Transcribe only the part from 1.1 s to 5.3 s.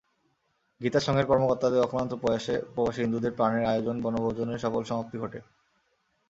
কর্মকর্তাদের অক্লান্ত প্রয়াসে প্রবাসী হিন্দুদের প্রাণের আয়োজন বনভোজনের সফল সমাপ্তি